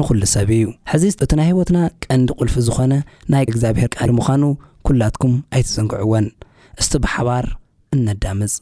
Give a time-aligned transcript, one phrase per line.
[0.00, 2.92] ንኹሉ ሰብ እዩ ሕዚ እቲ ናይ ህይወትና ቀንዲ ቁልፊ ዝኾነ
[3.32, 4.42] ናይ እግዚኣብሔር ቀዲ ምዃኑ
[4.88, 6.26] ኲላትኩም ኣይትፅንግዕዎን
[6.80, 7.44] እስቲ ብሓባር
[7.96, 8.54] እነዳምፅ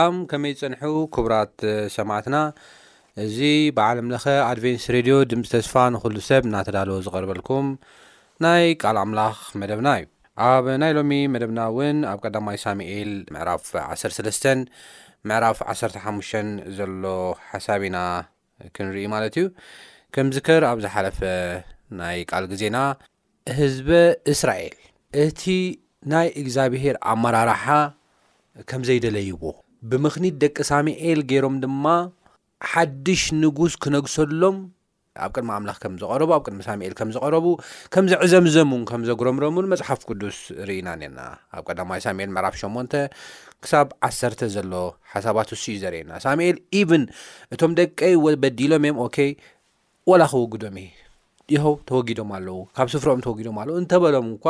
[0.00, 0.82] ኣ ከመይ ዝፀንሑ
[1.14, 1.58] ክቡራት
[1.94, 2.36] ሰማትና
[3.24, 3.38] እዚ
[3.78, 7.66] ብዓለምለኸ አድቨንስ ሬድዮ ድምፂ ተስፋ ንኩሉ ሰብ እናተዳልዎ ዝቐርበልኩም
[8.44, 10.06] ናይ ቃል ኣምላኽ መደብና እዩ
[10.48, 14.46] ኣብ ናይ ሎሚ መደብና እውን ኣብ ቀዳማ ሳሙኤል ምዕራፍ 13
[15.30, 16.30] ምዕራፍ 15ሙሽ
[16.80, 17.02] ዘሎ
[17.50, 17.98] ሓሳቢ ኢና
[18.76, 19.46] ክንሪኢ ማለት እዩ
[20.16, 21.20] ከምዚ ከር ኣብ ዝሓለፈ
[22.02, 22.76] ናይ ቃል ግዜና
[23.58, 23.90] ህዝበ
[24.34, 24.76] እስራኤል
[25.24, 25.42] እቲ
[26.14, 27.66] ናይ እግዚኣብሄር ኣመራርሓ
[28.70, 29.42] ከም ዘይደለይዎ
[29.90, 31.86] ብምኽኒት ደቂ ሳሙኤል ገይሮም ድማ
[32.70, 34.56] ሓድሽ ንጉስ ክነግሰሎም
[35.24, 37.46] ኣብ ቅድሚ ኣምላኽ ከም ዝቀረቡ ኣብ ቅድሚ ሳሙኤል ከም ዝቀረቡ
[37.94, 41.18] ከም ዘዕዘምዘሙን ከም ዘግረምሮሙን መፅሓፍ ቅዱስ ርኢና ነና
[41.58, 42.98] ኣብ ቀዳማ ሳሙኤል ምዕራፍ 8
[43.64, 44.72] ክሳብ ዓሰተ ዘሎ
[45.14, 47.04] ሓሳባት እሱእ ዘርእየና ሳሚኤል ኢቨን
[47.54, 48.00] እቶም ደቂ
[48.44, 49.30] በዲሎም እዮም ይ
[50.12, 50.90] ወላ ክውግዶም እዩ
[51.54, 54.46] ይኸው ተወጊዶም ኣለው ካብ ስፍሮኦም ተወጊዶም ኣለው እንተበሎም እንኳ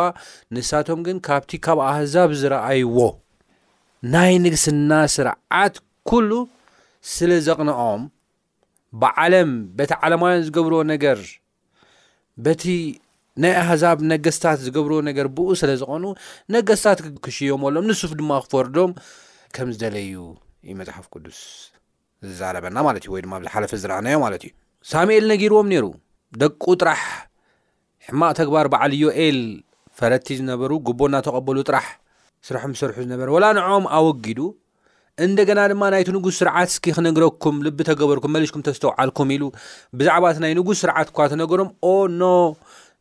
[0.56, 2.98] ንሳቶም ግን ካብቲ ካብ ኣህዛብ ዝረኣይዎ
[4.12, 5.74] ናይ ንግስና ስርዓት
[6.08, 6.30] ኩሉ
[7.14, 8.02] ስለ ዘቕንኦም
[9.02, 11.18] ብዓለም በቲ ዓለማውያን ዝገብርዎ ነገር
[12.44, 12.62] በቲ
[13.42, 16.04] ናይ ኣህዛብ ነገስታት ዝገብርዎ ነገር ብኡ ስለ ዝቆኑ
[16.54, 18.90] ነገስታት ክክሽዮም ኣሎም ንስፍ ድማ ክፈርዶም
[19.56, 20.14] ከም ዝደለዩ
[20.72, 21.38] ዩመፅሓፍ ቅዱስ
[22.28, 24.52] ዝዛረበና ማለት እዩ ወይድማ ብዝሓለፈ ዝረአናዮ ማለት እዩ
[24.92, 25.86] ሳሙኤል ነጊርዎም ነይሩ
[26.40, 27.02] ደቁ ጥራሕ
[28.08, 29.40] ሕማቅ ተግባር በዓል ዮኤል
[30.00, 31.86] ፈረቲ ዝነበሩ ጉቦእናተቀበሉ ጥራሕ
[32.48, 34.40] ስራሕ ሰርሑ ዝነበረ ወላ ንዖም ኣወጊዱ
[35.24, 39.42] እንደገና ድማ ናይቲ ንጉስ ስርዓት እስኪ ክነግረኩም ልቢ ተገበርኩም መልሽኩም ተስተውዓልኩም ኢሉ
[39.98, 42.30] ብዛዕባ እቲ ናይ ንጉስ ስርዓት እኳ ተነገሮም ኦ ኖ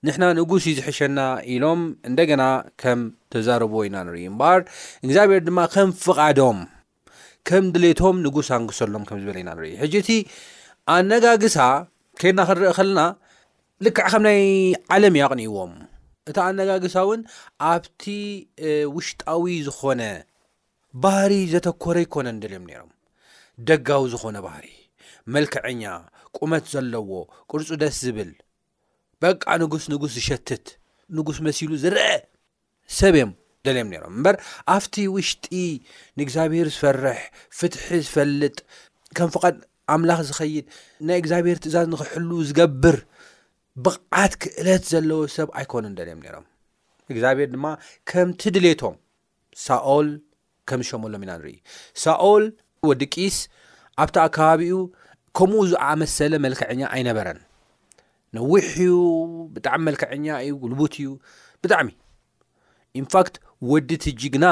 [0.07, 1.19] ንሕና ንጉስ ዩ ዝሕሸና
[1.53, 1.79] ኢሎም
[2.09, 2.43] እንደገና
[2.81, 2.99] ከም
[3.33, 4.59] ተዛረብዎ ኢና ንሪኢዩ እምበር
[5.05, 6.59] እግዚኣብሔር ድማ ከም ፍቓዶም
[7.49, 10.11] ከም ድሌቶም ንጉስ ኣንግሰሎም ከም ዝበለ ኢና ንርኢዩ ሕጂ እቲ
[10.95, 11.57] ኣነጋግሳ
[12.21, 12.99] ከይድና ክንርአ ከለና
[13.87, 14.39] ልክዕ ከም ናይ
[14.95, 15.73] ዓለም ይቕኒይዎም
[16.29, 17.21] እቲ ኣነጋግሳ እውን
[17.71, 18.03] ኣብቲ
[18.95, 20.01] ውሽጣዊ ዝኾነ
[21.03, 22.91] ባህሪ ዘተኮረ ኣይኮነን ደልዮም ነይሮም
[23.67, 24.65] ደጋዊ ዝኾነ ባህሪ
[25.35, 25.83] መልክዐኛ
[26.37, 27.09] ቁመት ዘለዎ
[27.51, 28.31] ቅርፁ ደስ ዝብል
[29.23, 30.67] በቃ ንጉስ ንጉስ ዝሸትት
[31.17, 32.03] ንጉስ መሲሉ ዝርአ
[32.99, 33.31] ሰብእዮም
[33.65, 34.35] ደልዮም ነይሮም እምበር
[34.75, 35.47] ኣብቲ ውሽጢ
[36.19, 37.19] ንእግዚኣብሔር ዝፈርሕ
[37.57, 38.57] ፍትሒ ዝፈልጥ
[39.17, 39.57] ከም ፍቓድ
[39.93, 40.65] ኣምላኽ ዝኸይድ
[41.09, 42.97] ናይ እግዚኣብሄር ትእዛዝ ንክሕል ዝገብር
[43.85, 46.45] ብቕዓት ክእለት ዘለዎ ሰብ ኣይኮኑን ደልዮም ነይሮም
[47.13, 47.65] እግዚኣብሔር ድማ
[48.09, 48.95] ከምቲ ድሌቶም
[49.65, 50.07] ሳኦል
[50.69, 51.55] ከም ዝሸመሎም ኢና ንርኢ
[52.03, 52.43] ሳኦል
[52.89, 53.37] ወዲ ቂስ
[54.03, 54.75] ኣብታ ከባቢኡ
[55.37, 57.39] ከምኡ ዝኣመሰለ መልክዐኛ ኣይነበረን
[58.37, 58.95] ነዊሕ እዩ
[59.53, 61.09] ብጣዕሚ መልክዐኛ እዩ ልቡት እዩ
[61.63, 61.87] ብጣዕሚ
[62.99, 63.35] ኢንፋክት
[63.71, 64.45] ወዲ ትጂ ግና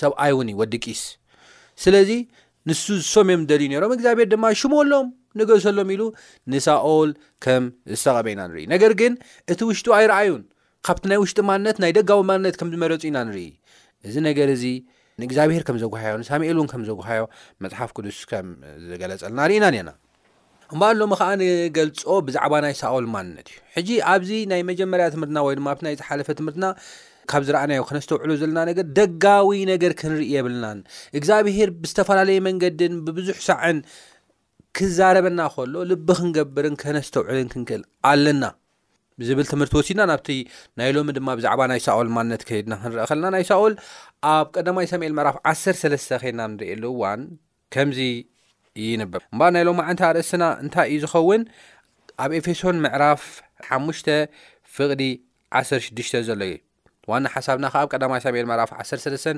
[0.00, 1.02] ሰብኣይ እውንእዩ ወዲ ቂስ
[1.84, 2.10] ስለዚ
[2.68, 5.06] ንሱ ዝሶም እዮም ደልዩ ነሮም እግዚኣብሔር ድማ ሽመሎም
[5.38, 6.02] ንገልሰሎም ኢሉ
[6.52, 7.10] ንሳኦል
[7.44, 9.12] ከም ዝሰቐመ ኢና ንርኢ ነገር ግን
[9.52, 10.42] እቲ ውሽጡ ኣይረኣዩን
[10.86, 13.46] ካብቲ ናይ ውሽጢ ማንነት ናይ ደጋዊ ማንነት ከም ዝመረፁ ኢና ንርኢ
[14.08, 14.64] እዚ ነገር እዚ
[15.22, 17.22] ንእግዚኣብሄር ከምዘጓዮ ንሳሙኤል እውን ከምዘጓሃዮ
[17.64, 18.46] መፅሓፍ ቅዱስ ከም
[18.90, 19.90] ዝገለፀልና ርኢና ነና
[20.74, 25.54] እምበል ሎም ከዓ ንገልፆ ብዛዕባ ናይ ሳኦል ማንነት እዩ ሕጂ ኣብዚ ናይ መጀመርያ ትምህርትና ወይ
[25.60, 26.66] ድማ ብ ናይ ዝሓለፈ ትምህርትና
[27.30, 30.78] ካብ ዝረኣናዩ ከነስተውዕሉ ዘለና ነገር ደጋዊ ነገር ክንርኢ የብልናን
[31.18, 33.78] እግዚኣብሄር ብዝተፈላለየ መንገድን ብብዙሕ ሳዕን
[34.78, 38.44] ክዛረበና ከሎ ልቢ ክንገብርን ከነስተውዕልን ክንክእል ኣለና
[39.28, 40.28] ዝብል ትምህርቲ ወሲድና ናብቲ
[40.80, 43.74] ናይ ሎሚ ድማ ብዛዕባ ናይ ሳኦል ማነት ከይድና ክንረአ ከለና ናይ ሳኦል
[44.34, 47.20] ኣብ ቀዳማይ ሳሙኤል ምዕራፍ 13ስተ ኸና ንሪእየ ኣሉዋን
[47.76, 48.00] ከምዚ
[48.84, 51.42] ይንብብ እምበል ናይ ሎም ዓንቲ ኣርእስና እንታይ እዩ ዝኸውን
[52.24, 53.24] ኣብ ኤፌሶን ምዕራፍ
[53.68, 54.08] ሓሙሽተ
[54.78, 55.02] ፍቕዲ
[55.60, 56.56] 16ዱሽ ዘሎ ዩ
[57.10, 59.28] ዋና ሓሳብና ከ ኣብ ቀዳማይ ሳሙኤል ምዕራፍ 13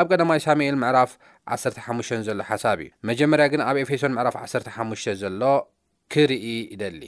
[0.00, 1.10] ኣብ ቀዳማይ ሳሙኤል ምዕራፍ
[1.54, 5.42] 15 ዘሎ ሓሳብ እዩ መጀመርያ ግን ኣብ ኤፌሶን ምዕራፍ 15 ዘሎ
[6.14, 6.44] ክርኢ
[6.74, 7.02] ይደሊ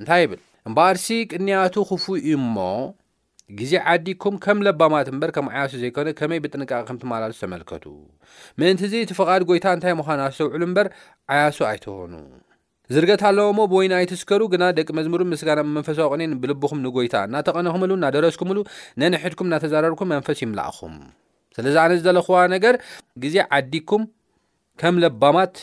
[0.00, 2.66] እንታይ ይብል እምበኣርሲ ቅንያቱ ክፉይ እኡ ሞ
[3.58, 7.84] ግዜ ዓዲኩም ከም ለባማት እምበር ከም ዓያሱ ዘይኮነ ከመይ ብጥንቃቂ ከም ትመላሉስ ተመልከቱ
[8.60, 10.86] ምእንቲ ዚ እቲ ፈቓድ ጎይታ እንታይ ምዃኑ ዝሰውዕሉ እምበር
[11.34, 12.12] ዓያሱ ኣይትሆኑ
[12.94, 18.58] ዝርገት ለዎሞ ወይና ኣይትስከሩ ግና ደቂ መዝሙር ምስጋና መንፈሳዊ ቕኒን ብልብኹም ንጎይታ እናተቐነኹምሉ እናደረስኩምሉ
[19.00, 20.96] ነንሕድኩም እናተዘረርኩም መንፈስ ይምላእኹም
[21.56, 22.74] ስለዚ ኣነ ዝለክዋ ነገር
[23.24, 24.04] ግዜ ዓዲኩም
[24.82, 25.54] ከም ለባማት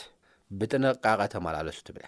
[0.60, 2.04] ብጥንቃቐ ተማላለሱ ትብለ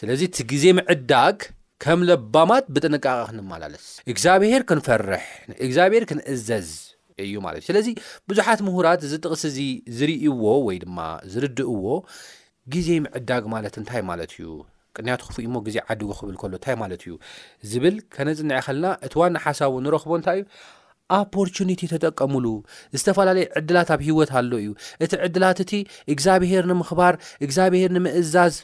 [0.00, 1.38] ስለዚ እቲ ግዜ ምዕዳግ
[1.82, 5.24] ከም ለባማት ብጥንቃቐ ክንመላለስ እግዚኣብሄር ክንፈርሕ
[5.66, 6.68] እግዚኣብሄር ክንእዘዝ
[7.24, 7.88] እዩ ማለትእዩ ስለዚ
[8.30, 9.58] ብዙሓት ምሁራት ዝጥቕስ እዚ
[9.98, 10.98] ዝርእይዎ ወይ ድማ
[11.32, 11.82] ዝርድእዎ
[12.72, 14.46] ግዜ ምዕዳግ ማለት እንታይ ማለት እዩ
[14.92, 17.12] ምክንያቱ ክፉእ ሞ ግዜ ዓድጎ ክብል ከሎ እንታይ ማለት እዩ
[17.70, 20.46] ዝብል ከነፅኒዐ ከልና እቲ ዋና ሓሳቡ ንረክቦ እንታይ እዩ
[21.18, 22.46] ኣፖርቸኒቲ ተጠቀሙሉ
[22.98, 24.68] ዝተፈላለየ ዕድላት ኣብ ሂወት ኣሎ እዩ
[25.04, 25.72] እቲ ዕድላት እቲ
[26.14, 27.14] እግዚኣብሄር ንምኽባር
[27.46, 28.56] እግዚኣብሄር ንምእዛዝ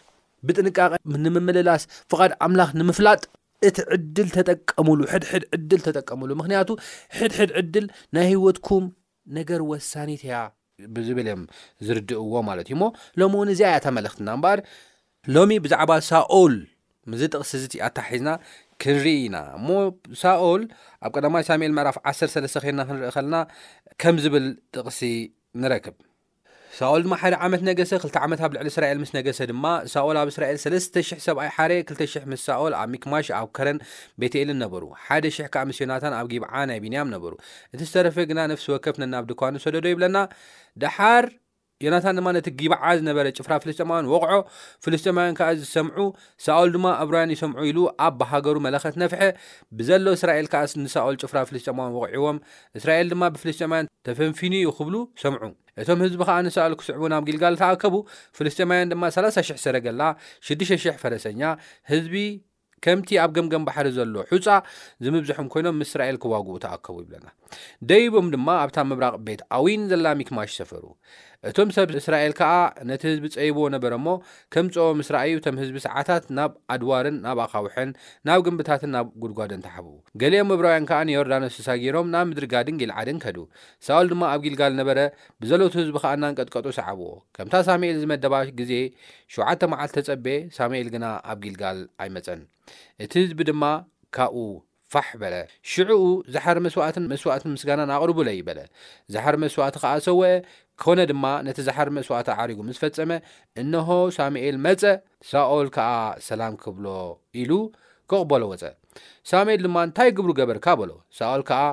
[0.48, 0.92] ብጥንቃቐ
[1.24, 3.22] ንምምልላስ ፍቓድ ኣምላኽ ንምፍላጥ
[3.70, 6.68] እቲ ዕድል ተጠቀምሉ ሕድሕድ ዕድል ተጠቀሙሉ ምክንያቱ
[7.20, 7.88] ሕድሕድ ዕድል
[8.18, 8.84] ናይ ህወትኩም
[9.40, 10.34] ነገር ወሳኒት እያ
[10.94, 11.42] ብዝብል እዮም
[11.86, 12.84] ዝርድእዎ ማለት እዩ ሞ
[13.20, 14.58] ሎሚ እውን እዚ ኣያተ መለኽትና እምበር
[15.34, 16.56] ሎሚ ብዛዕባ ሳኦል
[17.10, 18.28] ምዚ ጥቕሲ እዝትኣታሒዝና
[18.82, 19.66] ክንርኢ ኢና እሞ
[20.22, 20.62] ሳኦል
[21.06, 23.36] ኣብ ቀዳማ ሳሙኤል መዕራፍ 1ሰ ሰለስተ ኮይና ክንርኢ ከለና
[24.02, 24.44] ከም ዝብል
[24.76, 25.00] ጥቕሲ
[25.62, 25.96] ንረክብ
[26.78, 30.28] ሳኦል ድማ ሓደ ዓመት ነገሰ 2 ዓመት ብ ልዕሊ እስራኤል ምስ ነገሰ ድማ ሳኦል ኣብ
[30.32, 33.78] እስራኤል 300 ሰብኣይ ሓ 200 ምስ ሳኦል ኣብ ሚክማሽ ኣብ ከረን
[34.22, 37.32] ቤተኤልን ነበሩ ሓደ 00 ዓ ምስ ዮናን ኣብ ጊብዓ ናይ ቢንያም ነበሩ
[37.74, 40.18] እቲ ዝተረፈ ግና ነፍሲ ወከፍ ነናብዲኳኑ ሰደዶ ይብለና
[40.84, 41.26] ድሓር
[41.84, 44.36] ዮናን ድማ ቲ ጊብዓ ዝነበረ ጭፍራ ፍልስጠማን ወቕዖ
[44.84, 45.98] ፍልስጠማያን ዓ ዝሰምዑ
[46.46, 49.20] ሳኦል ድማ ኣብራያን ይሰምዑ ኢሉ ኣብ ብሃገሩ መለኸት ነፍሐ
[49.80, 52.38] ብዘሎ እስራኤል ዓ ንሳኦል ጭፍራ ፍልስጠማን ወቕዒዎም
[52.80, 55.44] እስራኤል ድማ ብፍልስማያን ተፈንፊኑ ክብሉ ሰምዑ
[55.82, 57.94] እቶም ህዝቢ ከዓ ንሰኣልክስዕቡ ናብ ጊልጋል ተኣከቡ
[58.36, 60.02] ፍልስጢማውያን ድማ 30,00 ስረ ገላ
[60.50, 61.40] 6,00 ፈረሰኛ
[61.90, 62.14] ህዝቢ
[62.84, 64.48] ከምቲ ኣብ ገምገም ባሕሪ ዘሎ ሑፃ
[65.04, 67.28] ዝምብዝሖም ኮይኖም ምስራኤል ክዋግኡ ተኣከቡ ይብለና
[67.90, 70.84] ደይቦም ድማ ኣብታ ምብራቕ ቤት ኣዊን ዘላ ሚክማሽ ሰፈሩ
[71.48, 72.50] እቶም ሰብ እስራኤል ከዓ
[72.90, 74.08] ነቲ ህዝቢ ፀይብዎ ነበረ እሞ
[74.54, 77.90] ከምፀቦ ምስ ራእዩ ቶም ህዝቢ ሰዓታት ናብ ኣድዋርን ናብ ኣኻውሕን
[78.28, 79.86] ናብ ግንቢታትን ናብ ጉድጓድን ተሓብ
[80.22, 83.38] ገሊኦም ምብራውያን ከዓ ንዮርዳኖስ ተሳጊሮም ናብ ምድሪ ጋድን ጊል ዓድን ከዱ
[83.88, 84.98] ሳኦል ድማ ኣብ ጊልጋል ነበረ
[85.42, 88.72] ብዘሎት ህዝቢ ከዓ ናን ቀጥቀጡ ሰዓብዎ ከምታ ሳሙኤል ዝመደባ ግዜ
[89.40, 90.26] 7 መዓልተ ፀበ
[90.58, 92.40] ሳሙኤል ግና ኣብ ጊልጋል ኣይመፀን
[93.04, 93.64] እቲ ህዝቢ ድማ
[94.18, 94.46] ካብኡ
[94.94, 95.34] ፋሕ በለ
[95.70, 96.02] ሽዑኡ
[96.34, 98.58] ዛሓር መስዋትን መስዋእትን ምስጋናን ኣቕርቡ ለዩ በለ
[99.14, 100.28] ዛሓር መስዋእት ከዓ ሰውአ
[100.82, 103.12] ኮነ ድማ ነቲ ዛሓር መስዋእት ኣዓሪጉ ምስ ፈፀመ
[103.60, 104.82] እንሆ ሳሙኤል መፀ
[105.30, 105.92] ሳኦል ከዓ
[106.28, 106.86] ሰላም ክብሎ
[107.40, 107.52] ኢሉ
[108.10, 108.62] ክቕበሎ ወፀ
[109.30, 111.64] ሳሙኤል ድማ እንታይ ግብሩ ገበርካ በሎ ሳል ዓ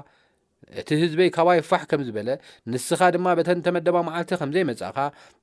[0.82, 2.30] እቲ ህዝበይ ካባይ ፋሕ ከም ዝበለ
[2.72, 4.98] ንስኻ ድማ በተን ተመደማ ማዓልቲ ከምዘይመጽእካ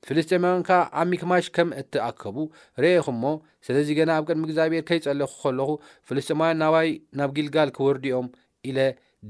[0.09, 0.63] ፍልስጢማውያን
[1.01, 2.37] ኣብ ሚክማሽ ከም እትኣከቡ
[2.85, 3.23] ርአኹሞ
[3.67, 5.69] ስለዚ ገና ኣብ ቅድሚ እግዚኣብሔር ከይጸለኩ ከለኹ
[6.11, 8.29] ፍልስጢማውያን ይ ናብ ጊልጋል ክወርድኦም
[8.71, 8.81] ኢለ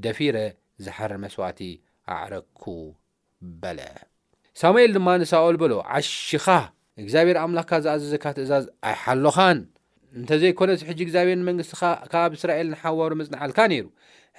[0.06, 0.36] ደፊረ
[0.86, 1.60] ዛሓር መስዋእቲ
[2.18, 2.62] ኣዕረኩ
[3.64, 3.80] በለ
[4.60, 6.46] ሳሙኤል ድማ ንሳኦል በሎ ዓሺኻ
[7.02, 9.58] እግዚኣብሔር ኣምላኽካ ዝኣዘዘካ ትእዛዝ ኣይሓሎኻን
[10.20, 11.80] እንተዘይኮነስ ሕጂ እግዚኣብሔር ንመንግስትኻ
[12.12, 13.86] ካብ ኣብ እስራኤል ንሓዋሩ መፅናዓልካ ነይሩ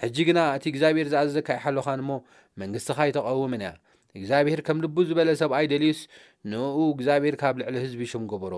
[0.02, 2.12] ሕጂ ግና እቲ እግዚኣብሄር ዝኣዘዘካ ኣይሓሎኻን እሞ
[2.64, 3.70] መንግስትካ ይተቐውምንያ
[4.20, 6.00] እግዚኣብሄር ከም ልቡ ዝበለ ሰብኣይ ደልዩስ
[6.52, 8.54] ንኡ እግዚኣብሔር ካብ ልዕሊ ህዝቢ ሽም ግበሮ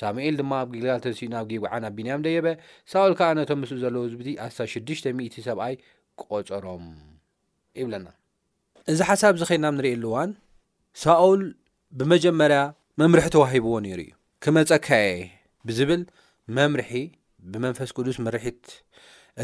[0.00, 2.46] ሳሙኤል ድማ ኣብ ጊልጋል ተንስኡናብ ጊጉዓናብ ቢንያም ደየበ
[2.92, 5.74] ሳኦል ከዓ ነቶም ምስ ዘለ ህዝቢ ኣስ6ሽ000 ሰብኣይ
[6.20, 6.84] ክቆፀሮም
[7.82, 8.06] ይብለና
[8.92, 10.16] እዚ ሓሳብ ዚኸይድናም ንሪኢ ሉዋ
[11.02, 11.42] ሳኦል
[11.98, 12.56] ብመጀመርያ
[13.00, 14.10] መምርሒ ተዋሂብዎ ነይሩ እዩ
[14.44, 15.10] ክመፀካየ
[15.66, 16.02] ብዝብል
[16.58, 16.90] መምርሒ
[17.52, 18.62] ብመንፈስ ቅዱስ መርሒት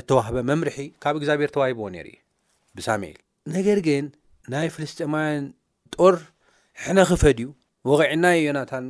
[0.00, 2.18] እተዋህበ መምርሒ ካብ እግዚኣብሔር ተዋሂብዎ ነይሩ እዩ
[2.78, 3.18] ብሳሚኤል
[3.56, 4.04] ነገር ግን
[4.54, 5.46] ናይ ፍልስጠማውያን
[5.96, 6.16] ጦር
[6.84, 7.48] ሕነ ክፈድ እዩ
[7.92, 8.88] ወቅዒና ዮናታን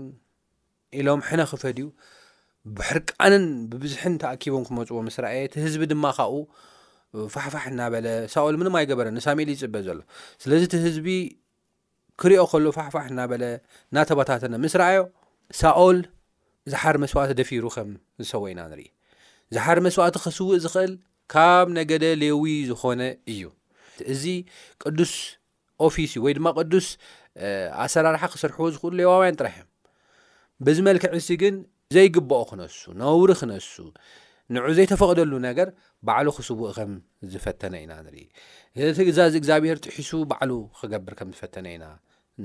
[1.00, 1.88] ኢሎም ሕነ ክፈድ እዩ
[2.78, 6.36] ብሕርቃንን ብብዝሕን ተኣኪቦም ክመፅዎ ምስራአየ ቲ ህዝቢ ድማ ካብኡ
[7.34, 8.06] ፋሕፋሕ እናበለ
[8.36, 9.98] ሳኦል ምንም ኣይገበረ ንሳሚኤል ይፅበ ዘሎ
[10.42, 11.08] ስለዚ እቲ ህዝቢ
[12.20, 13.44] ክሪኦ ከሎ ፋሕፋሕ እናበለ
[13.92, 15.00] እናተባታተነ ምስራኣዮ
[15.60, 15.98] ሳኦል
[16.72, 17.90] ዝሓር መስዋእቲ ደፊሩ ከም
[18.22, 18.88] ዝሰዎ ኢና ንርኢ
[19.56, 20.92] ዛሓር መስዋእት ክስውእ ዝክእል
[21.32, 23.42] ካብ ነገደ ሌዊ ዝኾነ እዩ
[24.12, 24.24] እዚ
[24.82, 25.12] ቅዱስ
[25.86, 26.88] ኦፊስእዩ ወይ ድማ ቅዱስ
[27.84, 29.68] ኣሰራርሓ ክሰርሕዎ ዝክእሉ ሌዋውያን ጥራሕ እዮም
[30.66, 31.54] ብዚ መልክዕሲ ግን
[31.96, 33.74] ዘይግበኦ ክነሱ ነውሪ ክነሱ
[34.54, 35.68] ንዑ ዘይተፈቕደሉ ነገር
[36.06, 36.90] ባዕሉ ክስውእ ከም
[37.32, 38.24] ዝፈተነ ኢና ንርኢ
[38.98, 41.84] ቲ ግዛዝ እግዚኣብሄር ጥሒሱ ባዕሉ ክገብር ከም ዝፈተነ ኢና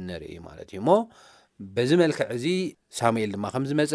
[0.07, 0.89] ንርኢ ማለት እዩ እሞ
[1.75, 2.45] በዚ መልክዕ እዚ
[2.99, 3.93] ሳሙኤል ድማ ከም ዝመፀ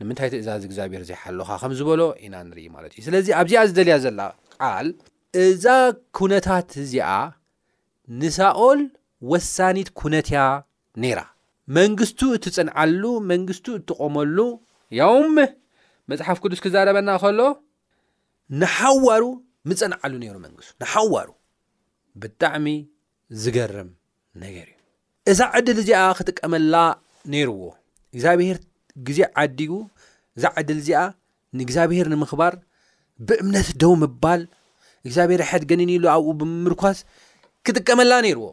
[0.00, 4.20] ንምንታይ ትእዛዝ እግዚኣብሔር እዘይሓሉካ ከም ዝበሎ ኢና ንርኢ ማለት እዩ ስለዚ ኣብዚኣ ዝደልያ ዘላ
[4.54, 4.86] ቃል
[5.44, 5.64] እዛ
[6.18, 7.10] ኩነታት እዚኣ
[8.22, 8.80] ንሳኦል
[9.32, 10.40] ወሳኒት ኩነትያ
[11.04, 11.20] ነይራ
[11.78, 14.38] መንግስቱ እትፅንዓሉ መንግስቱ እትቆመሉ
[15.00, 15.36] ያውም
[16.12, 17.40] መፅሓፍ ቅዱስ ክዛረበና ከሎ
[18.62, 19.22] ንሓዋሩ
[19.70, 21.28] ምፀንዓሉ ነይሩ መንግስቱ ንሓዋሩ
[22.22, 22.66] ብጣዕሚ
[23.42, 23.90] ዝገርም
[24.44, 24.80] ነገር እዩ
[25.30, 26.76] እዛ ዕድል እዚኣ ክጥቀመላ
[27.32, 27.60] ነይርዎ
[28.14, 28.58] እግዚኣብሄር
[29.06, 29.72] ግዜ ዓዲጉ
[30.36, 31.02] እዛ ዕድል እዚኣ
[31.58, 32.54] ንእግዚኣብሄር ንምኽባር
[33.26, 34.42] ብእምነት ደው ምባል
[35.06, 36.98] እግዚኣብሄር ሓድ ገኒን ኢሉ ኣብኡ ብምምርኳስ
[37.66, 38.46] ክጥቀመላ ነይርዎ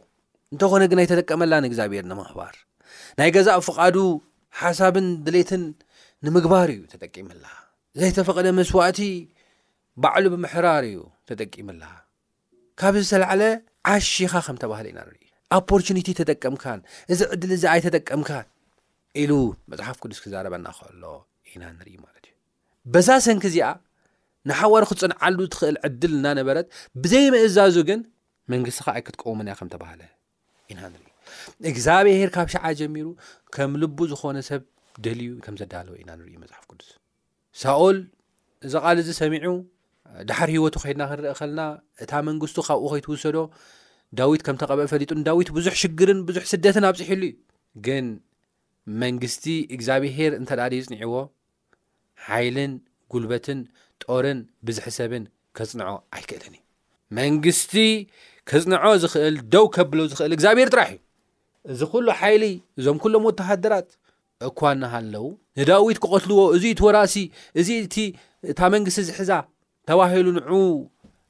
[0.56, 2.54] እንተኾነ ግን ይተጠቀመላ ንእግዚኣብሄር ንምኽባር
[3.22, 3.98] ናይ ገዛ ፍቓዱ
[4.60, 5.64] ሓሳብን ድሌትን
[6.28, 7.46] ንምግባር እዩ ተጠቂምላ
[8.02, 9.00] ዘይተፈቐደ መስዋእቲ
[10.04, 11.00] ባዕሉ ብምሕራር እዩ
[11.32, 11.84] ተጠቂምላ
[12.82, 13.42] ካብ ዝተለዓለ
[13.94, 15.20] ዓሺኻ ከም ተባህለ ኢና ርኢ
[15.58, 16.79] ኣፖርቱኒቲ ተጠቀምካን
[17.13, 18.46] እዚ ዕድል እዛ ኣይ ተጠቀምካን
[19.22, 19.32] ኢሉ
[19.72, 21.03] መፅሓፍ ቅዱስ ክዛረበና ከሎ
[21.51, 22.34] ኢና ንርኢ ማለት እዩ
[22.94, 23.68] በዛ ሰንኪ እዚኣ
[24.50, 26.68] ንሓዋር ክፅንዓሉ ትክእል ዕድል እናነበረት
[27.03, 28.01] ብዘይምእዛዙ ግን
[28.53, 30.01] መንግስትካ ኣይክትቀወሙና እ ከም ተባሃለ
[30.74, 31.08] ኢና ንርኢ
[31.72, 33.08] እግዚኣብሔር ካብ ሸዓ ጀሚሩ
[33.58, 34.62] ከም ልቡ ዝኮነ ሰብ
[35.06, 36.89] ደልዩ ከም ዘዳለወ ኢና ንርኢ መፅሓፍ ቅዱስ
[37.63, 37.98] ሳኦል
[38.68, 39.50] እዛ ቓል እዚ ሰሚዑ
[40.29, 41.62] ዳሕሪ ሂወቱ ከይድና ክንርኢ ከልና
[42.03, 43.38] እታ መንግስቱ ካብኡ ከይትውሰዶ
[44.18, 47.34] ዳዊት ከም ተቐበአ ፈሊጡ ዳዊት ብዙሕ ሽግርን ብዙሕ ስደትን ኣብ ፅሕሉ እዩ
[47.86, 48.06] ግን
[49.04, 49.44] መንግስቲ
[49.75, 51.13] እግዚኣብሄር እንተዳ ድዩፅኒዕዎ
[52.30, 52.72] ሓይልን
[53.13, 53.60] ጉልበትን
[54.04, 55.24] ጦርን ብዝሕ ሰብን
[55.58, 55.86] ክፅንዖ
[56.16, 56.62] ኣይክእልን እዩ
[57.20, 57.74] መንግስቲ
[58.50, 61.00] ክፅንዖ ዝክእል ደው ከብሎ ዝኽእል እግዚኣብሄር ጥራሕ እዩ
[61.74, 62.44] እዚ ኩሉ ሓይሊ
[62.80, 63.89] እዞም ኩሎም ወተሃድራት
[64.48, 65.25] እኳናሃለው
[65.60, 67.16] ንዳዊት ክቐትልዎ እዚ እቲ ወራሲ
[67.62, 67.96] እዚ እቲ
[68.51, 69.32] እታ መንግስቲ ዝሕዛ
[69.89, 70.51] ተባሂሉ ንዑ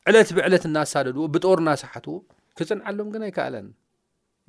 [0.10, 2.18] ዕለት ብዕለት እናሳደድዎ ብጦር እናሰሓትዎ
[2.60, 3.68] ክፅንዓሎም ግን ኣይከኣለን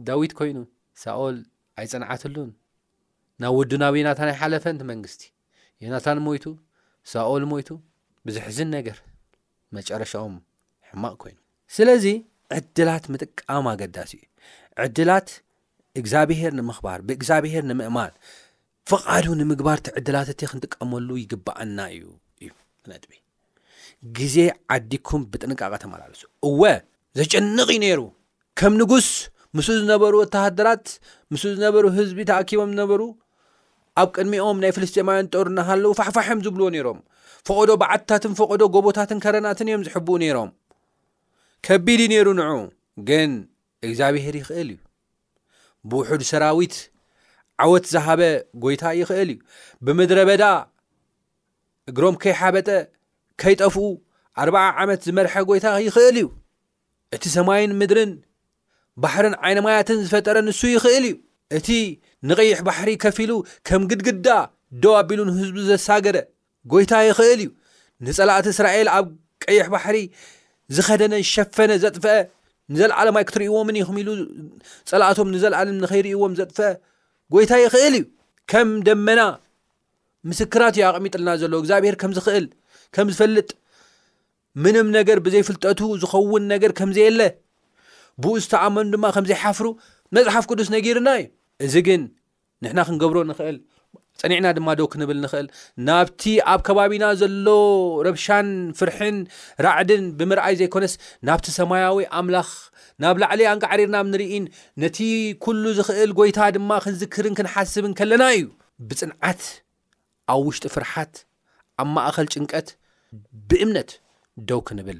[0.06, 0.58] ዳዊት ኮይኑ
[1.02, 1.36] ሳኦል
[1.82, 2.48] ኣይፅንዓትሉን
[3.42, 5.22] ናብ ወድናዊ ዮናታን ይ ሓለፈንቲ መንግስቲ
[5.84, 6.46] ዮናታን ሞይቱ
[7.12, 7.68] ሳኦል ሞይቱ
[8.28, 8.98] ብዙሕዝን ነገር
[9.76, 10.34] መጨረሻኦም
[10.88, 11.38] ሕማቅ ኮይኑ
[11.76, 12.06] ስለዚ
[12.58, 14.26] ዕድላት ምጥቃሚ ኣገዳሲ እዩ
[14.84, 15.28] ዕድላት
[16.00, 18.12] እግዚኣብሄር ንምክባር ብእግዚኣብሄር ንምእማን
[18.90, 22.04] ፍቓዱ ንምግባር ቲ ዕድላት እቲ ክንጥቀመሉ ይግበአና እዩ
[22.42, 22.50] እዩ
[22.92, 23.12] ነጥቢ
[24.18, 24.36] ግዜ
[24.76, 26.30] ዓዲኩም ብጥንቃቐ ተማላለሱእ
[27.18, 28.00] ዘጭንቕ እዩ ነይሩ
[28.58, 29.06] ከም ንጉስ
[29.58, 30.84] ምስ ዝነበሩ ወተሃደራት
[31.32, 33.00] ምስ ዝነበሩ ህዝቢ ተኣኪቦም ዝነበሩ
[34.00, 36.98] ኣብ ቅድሚኦም ናይ ፍልስጢማውያን ጦሩ እናሃለው ፋሕፋሕዮም ዝብልዎ ነይሮም
[37.46, 40.50] ፈቐዶ በዓድታትን ፈቐዶ ጎቦታትን ከረናትን እዮም ዝሕብኡ ነይሮም
[41.68, 42.54] ከቢድ እዩ ነይሩ ንዑ
[43.08, 43.30] ግን
[43.86, 44.80] እግዚኣብሄር ይኽእል እዩ
[45.90, 46.76] ብውሑድ ሰራዊት
[47.64, 48.20] ዓወት ዝሃበ
[48.64, 49.38] ጎይታ ይኽእል እዩ
[49.86, 50.44] ብምድረ በዳ
[51.92, 52.68] እግሮም ከይሓበጠ
[53.42, 53.84] ከይጠፍኡ
[54.42, 56.28] ኣርባዓ ዓመት ዝመርሐ ጎይታ ይኽእል እዩ
[57.16, 58.10] እቲ ሰማይን ምድርን
[59.02, 61.14] ባሕርን ዓይነማያትን ዝፈጠረ ንሱ ይኽእል እዩ
[61.58, 61.68] እቲ
[62.28, 63.34] ንቀይሕ ባሕሪ ከፊ ሉ
[63.68, 64.28] ከም ግድግዳ
[64.82, 66.16] ዶው ኣቢሉ ንህዝቡ ዘሳገረ
[66.72, 67.48] ጎይታ ይክእል እዩ
[68.06, 69.06] ንፀላእቲ እስራኤል ኣብ
[69.44, 69.96] ቀይሕ ባሕሪ
[70.76, 72.14] ዝኸደነ ዝሸፈነ ዘጥፍአ
[72.72, 74.10] ንዘለዓለ ማይ ክትሪእዎምን ይኹም ኢሉ
[74.90, 76.68] ፀላእቶም ንዘለዓለ ንኸይርእዎም ዘጥፍአ
[77.34, 78.04] ጎይታ ይኽእል እዩ
[78.50, 79.20] ከም ደመና
[80.30, 82.46] ምስክራት እዩ ኣቕሚጥ ልና ዘሎ እግዚኣብሄር ከም ዝኽእል
[82.94, 83.48] ከም ዝፈልጥ
[84.64, 87.20] ምንም ነገር ብዘይፍልጠቱ ዝኸውን ነገር ከምዘየለ
[88.22, 89.66] ብኡ ዝተኣመኑ ድማ ከምዘይሓፍሩ
[90.16, 91.26] መፅሓፍ ቅዱስ ነጊርና እዩ
[91.66, 92.00] እዚ ግን
[92.64, 93.56] ንሕና ክንገብሮ ንክእል
[94.20, 95.46] ፀኒዕና ድማ ዶ ክንብል ንክእል
[95.86, 97.46] ናብቲ ኣብ ከባቢና ዘሎ
[98.06, 99.16] ረብሻን ፍርሕን
[99.66, 100.94] ራዕድን ብምርኣይ ዘይኮነስ
[101.28, 102.50] ናብቲ ሰማያዊ ኣምላኽ
[103.04, 104.44] ናብ ላዕለ ኣንቃዓሪርና ብ ንርኢን
[104.82, 104.98] ነቲ
[105.46, 108.44] ኩሉ ዝክእል ጎይታ ድማ ክንዝክርን ክንሓስብን ከለና እዩ
[108.90, 109.42] ብፅንዓት
[110.34, 111.14] ኣብ ውሽጢ ፍርሓት
[111.82, 112.68] ኣብ ማእኸል ጭንቀት
[113.50, 113.90] ብእምነት
[114.48, 114.98] ደው ክንብል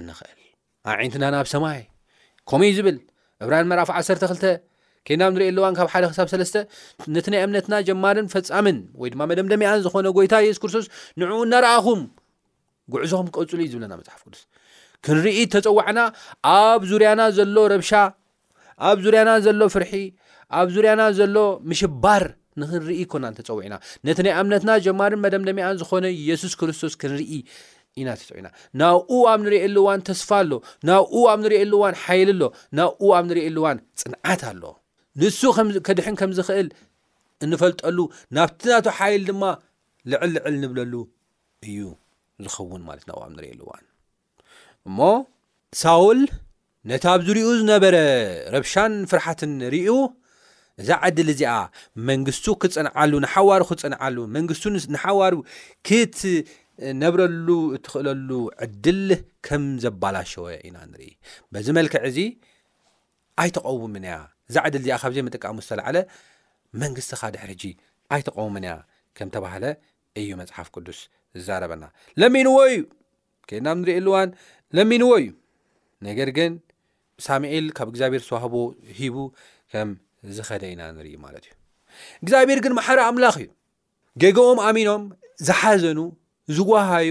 [0.00, 1.80] እንክእል ኣብ ዓይነትና ናብ ሰማይ
[2.50, 2.96] ከምኡእዩ ዝብል
[3.44, 4.44] ዕብራን መራፍ ዓ2ተ
[5.08, 6.56] ኬናብ ንሪእየ ኣለዋን ካብ ሓደ ክሳብ 3ስተ
[7.14, 10.86] ነቲ ናይ ኣምነትና ጀማርን ፈፃምን ወይ ድማ መደምደሚኣን ዝኾነ ጎይታ የሱስክርስቶስ
[11.20, 12.00] ንዕኡ ነርኣኹም
[12.94, 14.42] ጉዕዞኹም ክቀፅሉ እዩ ዝብለና መፅሓፍ ቅዱስ
[15.06, 16.00] ክንርኢ ተፀዋዕና
[16.54, 17.92] ኣብ ዙርያና ዘሎ ረብሻ
[18.90, 19.92] ኣብ ዙርያና ዘሎ ፍርሒ
[20.60, 21.36] ኣብ ዙርያና ዘሎ
[21.72, 22.24] ምሽባር
[22.62, 23.74] ንክንርኢ ኮና ተፀውዕና
[24.06, 27.30] ነቲ ናይ ኣምነትና ጀማርን መደምደሚኣን ዝኾነ ኢየሱስ ክርስቶስ ክንርኢ
[28.02, 30.52] ኢናትኢናናብኡ ኣብ ንርኤየሉ ዋን ተስፋ ኣሎ
[30.88, 32.42] ናብኡ ኣብ ንርእየሉ ዋን ሓይል ኣሎ
[32.78, 34.62] ናብኡ ኣብ ንርኤሉዋን ፅንዓት ኣሎ
[35.22, 35.40] ንሱ
[35.86, 36.68] ከድሕን ከም ዝክእል
[37.46, 37.98] እንፈልጠሉ
[38.38, 39.42] ናብቲ ናቶ ሓይል ድማ
[40.12, 40.94] ልዕልልዕል ንብለሉ
[41.68, 41.78] እዩ
[42.46, 43.84] ዝኸውን ማለት ና ኣብ ንርእሉዋን
[44.88, 44.98] እሞ
[45.82, 46.20] ሳውል
[46.90, 47.96] ነቲ ኣብ ዝርኡ ዝነበረ
[48.54, 49.88] ረብሻን ፍርሓትን ርዩ
[50.80, 51.54] እዛ ዓዲ እዚኣ
[52.08, 55.34] መንግስቱ ክፅንዓሉ ንሓዋሩ ክፅንዓሉ መንግስቱ ንሓዋሩ
[55.88, 56.16] ክት
[57.02, 58.30] ነብረሉ እትክእለሉ
[58.64, 59.02] ዕድል
[59.46, 61.10] ከም ዘባላሸወ ኢና ንርኢ
[61.52, 62.18] በዚ መልክዕ እዚ
[63.42, 64.14] ኣይተቐውምንያ
[64.48, 65.96] እዛ ዕድል እዚኣ ካብዘይ ምጥቃሙ ዝተለዓለ
[66.82, 67.64] መንግስትኻ ድሕር ሕጂ
[68.14, 68.72] ኣይተቐሙምንያ
[69.18, 69.64] ከምተባህለ
[70.22, 70.98] እዩ መፅሓፍ ቅዱስ
[71.38, 71.84] ዝዛረበና
[72.22, 72.82] ለሚንዎ እዩ
[73.48, 74.28] ኬድና ብ ንሪእሉዋን
[74.76, 75.28] ለሚንዎ እዩ
[76.08, 76.52] ነገር ግን
[77.26, 78.54] ሳሙኤል ካብ እግዚኣብሄር ዝተዋህቦ
[78.98, 79.16] ሂቡ
[79.72, 79.90] ከም
[80.36, 81.52] ዝኸደ ኢና ንርኢ ማለት እዩ
[82.24, 83.48] እግዚኣብሄር ግን ማሓረ ኣምላኽ እዩ
[84.22, 85.02] ገጎኦም ኣሚኖም
[85.48, 85.98] ዝሓዘኑ
[86.56, 87.10] ዝጓሃዩ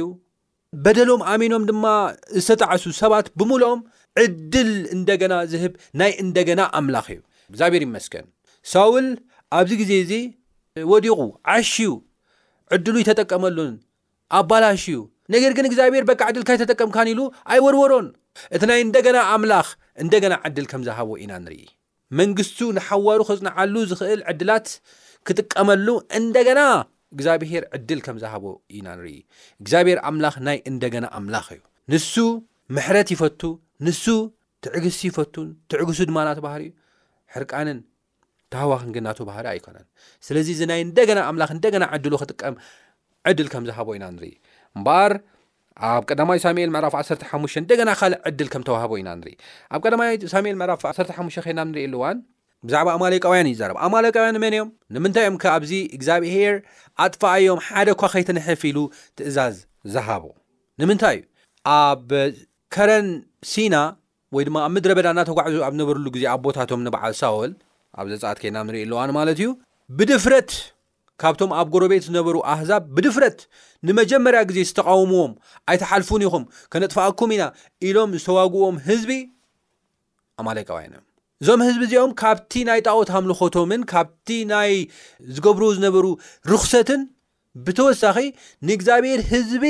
[0.86, 1.86] በደሎም ኣሚኖም ድማ
[2.46, 3.80] ዝተጣዓሱ ሰባት ብሙሎም
[4.24, 7.20] ዕድል እንደገና ዝህብ ናይ እንደገና ኣምላኽ እዩ
[7.52, 8.26] እግዚኣብሔር ይመስከን
[8.72, 9.08] ሳውል
[9.60, 10.12] ኣብዚ ግዜ እዚ
[10.92, 11.20] ወዲቑ
[11.54, 11.90] ዓሽዩ
[12.76, 13.74] ዕድሉ ይተጠቀመሉን
[14.40, 14.98] ኣባላሽዩ
[15.36, 17.22] ነገር ግን እግዚኣብሔር በቂ ዕድልካ ተጠቀምካን ኢሉ
[17.54, 18.08] ኣይወርወሮን
[18.56, 19.68] እቲ ናይ እንደገና ኣምላኽ
[20.04, 21.64] እንደገና ዕድል ከም ዝሃቦ ኢና ንርኢ
[22.20, 24.68] መንግስት ንሓዋሩ ክፅንዓሉ ዝኽእል ዕድላት
[25.28, 25.88] ክጥቀመሉ
[26.20, 26.60] እንደገና
[27.16, 28.46] እግዚኣብሄር ዕድል ከም ዝሃቦ
[28.78, 29.18] ኢና ንርኢ
[29.64, 31.60] እግዚኣብሄር ኣምላኽ ናይ እንደገና ኣምላኽ እዩ
[31.94, 32.14] ንሱ
[32.76, 33.42] ምሕረት ይፈቱ
[33.88, 34.04] ንሱ
[34.66, 36.72] ትዕግስ ይፈቱን ትዕግሱ ድማናተባህር ዩ
[37.36, 37.80] ሕርቃንን
[38.54, 39.86] ተሃዋክንግናተ ባህር ኣይኮነን
[40.26, 42.56] ስለዚ እዚ ናይ እንደገና ኣምላኽ እንደገና ዕድሉ ክጥቀም
[43.32, 44.32] ዕድል ከም ዝሃቦ ኢና ንርኢ
[44.78, 45.14] እምበር
[45.92, 49.34] ኣብ ቀዳማይ ሳሙኤል ምዕራፍ 1ተሓሽ ንደገና ካልእ ዕድል ከም ተዋህቦ ኢና ንርኢ
[49.76, 52.18] ኣብ ቀዳማይ ሳሙኤል ምዕራፍ 1ተሓሙሽተ ኮይና ንርኢ ኣሉዋን
[52.68, 56.56] ብዛዕባ ኣማለይ ቃብያን እዩይዛር ኣማላይ ቃብያን መን እዮም ንምንታይ እዮም ከኣብዚ እግዚኣብሄር
[57.06, 58.78] ኣጥፋኣዮም ሓደ ኳ ከይተንሕፍ ኢሉ
[59.18, 59.56] ትእዛዝ
[59.94, 60.24] ዝሃቡ
[60.82, 61.26] ንምንታይ እዩ
[61.78, 62.08] ኣብ
[62.76, 63.76] ከረንሲና
[64.36, 67.52] ወይ ድማ ኣብ ምድረ በዳ እናተጓዕዙ ኣብ ዝነበርሉ ግዜ ኣብ ቦታቶም ንበዓል ሳውል
[68.02, 69.50] ኣብዘፃኣት ከና ንሪኢ ኣለዋኒ ማለት እዩ
[69.98, 70.52] ብድፍረት
[71.22, 73.40] ካብቶም ኣብ ጎረቤት ዝነበሩ ኣህዛብ ብድፍረት
[73.88, 75.34] ንመጀመርያ ግዜ ዝተቃወምዎም
[75.74, 77.46] ኣይተሓልፉን ኢኹም ከነጥፋኣኩም ኢና
[77.90, 79.12] ኢሎም ዝተዋግዎም ህዝቢ
[80.42, 81.06] ኣማለይ ቃባይን እዮም
[81.44, 84.70] እዞም ህዝቢ እዚኦም ካብቲ ናይ ጣወት ኣምልኮቶምን ካብቲ ናይ
[85.36, 86.06] ዝገብር ዝነበሩ
[86.52, 87.02] ርኽሰትን
[87.66, 88.18] ብተወሳኺ
[88.68, 89.64] ንእግዚኣብሔር ህዝቢ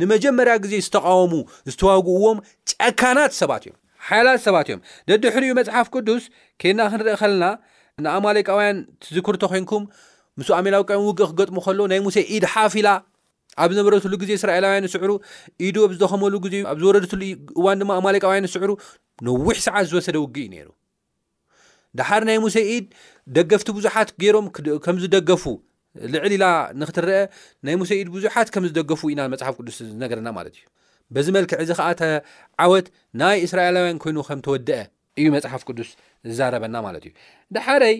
[0.00, 1.32] ንመጀመርያ ግዜ ዝተቃወሙ
[1.72, 2.38] ዝተዋግእዎም
[2.72, 3.76] ጨካናት ሰባት እዮም
[4.08, 4.80] ሓያላት ሰባት እዮም
[5.10, 6.24] ደዲሕሪዩ መፅሓፍ ቅዱስ
[6.64, 7.46] ኬና ክንርኢ ከለና
[8.06, 9.86] ንኣማለቃውያን ትዝኩርቶ ኮንኩም
[10.42, 12.88] ምስ ኣሜላዊ ቃዮም ውግእ ክገጥሙ ከሎ ናይ ሙሴ ኢድ ሓፊላ
[13.62, 15.10] ኣብ ዝነበረትሉ ግዜ እስራኤላውያን ንስዕሩ
[15.68, 17.20] ኢዱ ኣብዝተኸመሉ ግዜ ኣብ ዝወረደትሉ
[17.60, 18.70] እዋን ድማ ኣማሌቃውያን ይስዕሩ
[19.30, 20.68] ነዊሕ ሰዓት ዝወሰደ ውግእ እዩ ነይሩ
[21.98, 22.84] ድሓሪ ናይ ሙሰኢድ
[23.36, 24.46] ደገፍቲ ብዙሓት ገይሮም
[24.84, 25.44] ከም ዝደገፉ
[26.12, 26.46] ልዕሊኢላ
[26.80, 27.14] ንክትርአ
[27.66, 30.64] ናይ ሙሰኢድ ብዙሓት ከም ዝደገፉ ኢና መፅሓፍ ቅዱስ ዝነገርና ማለት እዩ
[31.14, 32.10] በዚ መልክዕ እዚ ከኣ ተ
[32.64, 32.86] ዓወት
[33.20, 34.78] ናይ እስራኤላውያን ኮይኑ ከም ተወድአ
[35.20, 35.88] እዩ መፅሓፍ ቅዱስ
[36.28, 37.12] ዝዛረበና ማለት እዩ
[37.56, 37.96] ዳሓረይ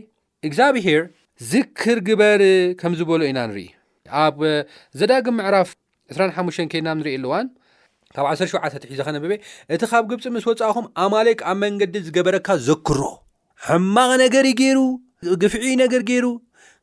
[0.49, 1.03] እግዚብሄር
[1.53, 2.45] ዝክር ግበሪ
[2.83, 3.69] ከም ዝበሎ ኢና ንርኢ
[4.25, 4.39] ኣብ
[5.01, 5.69] ዘዳግም ምዕራፍ
[6.19, 7.47] 25 ከድና ንርኢ ኣሉዋን
[8.15, 9.33] ካብ 1ሸትሒዘኸነብቤ
[9.75, 13.01] እቲ ካብ ግብፂ ምስ ወፃእኹም ኣማሌክ ኣብ መንገዲ ዝገበረካ ዘክሮ
[13.69, 14.79] ሕማቕ ነገር ገይሩ
[15.43, 16.27] ግፍዕ ነገር ገይሩ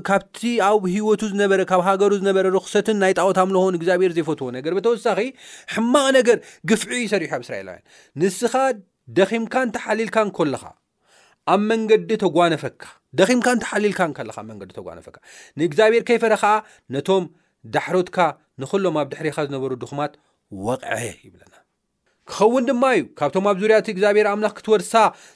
[0.08, 5.20] ካብቲ ኣብ ሂወቱ ዝነበረ ካብ ሃገሩ ዝነበረ ርክሰትን ናይ ጣወታ ምልኮን እግዚኣብሔር ዘይፈትዎ ነገር ብተወሳኺ
[5.74, 6.38] ሕማቕ ነገር
[6.70, 7.84] ግፍዕ ይሰሪሑ ኣብ እስራኤላውያን
[8.22, 8.54] ንስኻ
[9.20, 10.64] ደኺምካ እንተሓሊልካን ከለኻ
[11.56, 12.84] ኣብ መንገዲ ተጓነፈካ
[13.22, 15.18] ደኺምካ እንተሓሊልካንከለካ ኣብ መንገዲ ተጓነፈካ
[15.62, 16.54] ንእግዚኣብሔር ከይፈረኸዓ
[16.98, 17.26] ነቶም
[17.78, 18.20] ዳሕሮትካ
[18.64, 20.14] ንኩሎም ኣብ ድሕሪኻ ዝነበሩ ድኹማት
[20.66, 21.57] ወቕዐ ይብለና
[22.32, 24.94] ክኸውን ድማ እዩ ካብቶም ኣብ ዙርያቲ እግዚኣብሔር ኣምላኽ ክትወርሳ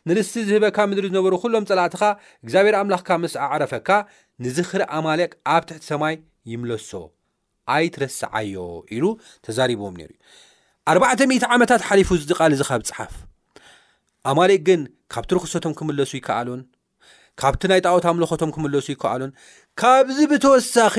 [0.10, 2.04] ንርስሲ ዝህበካ ምድሪ ዝነበሩ ኩሎም ፀላእትካ
[2.44, 3.90] እግዚኣብሄር ኣምላኽካ ምስ ኣዓረፈካ
[4.46, 6.16] ንዚ ኽሪ ኣማልቅ ኣብ ትሕቲ ሰማይ
[6.52, 6.90] ይምለሶ
[7.76, 8.58] ኣይትረስዓዮ
[8.96, 9.06] ኢሉ
[9.46, 10.12] ተዛሪቦም ነይሩ
[10.92, 13.14] እዩ 4ዕ00 ዓመታት ሓሊፉ ቃል እዚ ካብፅሓፍ
[14.32, 14.82] ኣማሌቅ ግን
[15.14, 16.62] ካብቲ ርክሶቶም ክምለሱ ይከኣሉን
[17.42, 19.32] ካብቲ ናይ ጣወታ ምልኾቶም ክምለሱ ይከኣሉን
[19.82, 20.96] ካብዚ ብተወሳኺ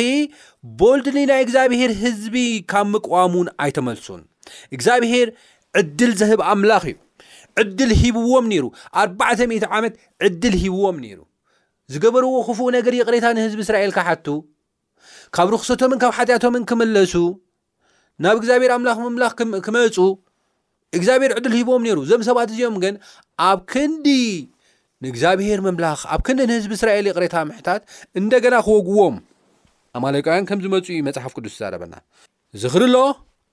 [0.81, 2.37] ቦልድኒ ናይ እግዚኣብሄር ህዝቢ
[2.73, 4.23] ካብ ምቋሙን ኣይተመልሱን
[4.75, 5.29] እግዚኣብሄር
[5.81, 6.97] ዕድል ዘህብ ኣምላኽ እዩ
[7.61, 8.65] ዕድል ሂብዎም ነይሩ
[9.03, 9.95] 4ዕ00 ዓመት
[10.27, 11.21] ዕድል ሂብዎም ነይሩ
[11.93, 14.27] ዝገበርዎ ክፉእ ነገር የቕሬታ ንህዝቢ እስራኤል ካ ሓቱ
[15.37, 17.15] ካብ ርክሶቶምን ካብ ሓጢያቶምን ክመለሱ
[18.25, 19.33] ናብ እግዚኣብሔር ኣምላኽ ምምላኽ
[19.67, 19.97] ክመፁ
[20.99, 22.95] እግዚኣብሔር ዕድል ሂብዎም ነይሩ እዞም ሰባት እዚኦም ግን
[23.49, 24.09] ኣብ ክንዲ
[25.05, 27.83] ንእግዚኣብሔር ምምላኽ ኣብ ክንዲ ንህዝቢ እስራኤል የቕሬታ ምሕታት
[28.21, 29.17] እንደገና ክወግዎም
[29.99, 31.95] ኣማለቃውያን ከም ዝመፁ እዩ መፅሓፍ ቅዱስ ይዛረበና
[32.63, 32.97] ዚክድሎ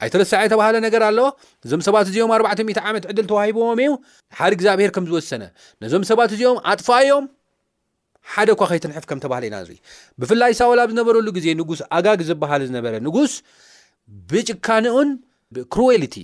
[0.04, 1.20] ኣይተረሳዐየ ተባህለ ነገር ኣሎ
[1.66, 3.92] እዞም ሰባት እዚኦም 4ዕ00 ዓመት ዕድል ተዋሂብዎም እዩ
[4.40, 5.44] ሓደ እግዚኣብሄር ከም ዝወሰነ
[5.84, 7.26] ነዞም ሰባት እዚኦም ኣጥፋኣዮም
[8.34, 9.58] ሓደ ኳ ከይትንሕፍ ከም ተባሃለ ኢና
[10.22, 13.34] ብፍላይ ሳውላብ ዝነበረሉ ግዜ ንጉስ ኣጋግ ዝበሃል ዝነበረ ንጉስ
[14.32, 15.10] ብጭካኒኡን
[15.76, 16.16] ክሩዌሊቲ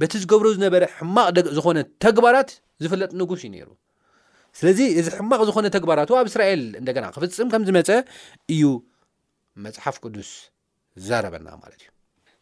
[0.00, 2.50] በቲ ዝገብሮ ዝነበረ ሕማቅዝኮነ ተግባራት
[2.84, 3.68] ዝፍለጥ ንጉስ ዩ ነይሩ
[4.58, 7.90] ስለዚ እዚ ሕማቕ ዝኮነ ተግባራት ኣብ እስራኤል እንደገና ክፍፅም ከምዝመፀ
[8.56, 8.66] እዩ
[9.66, 10.30] መፅሓፍ ቅዱስ
[11.08, 11.88] ዛረበና ማለት እዩ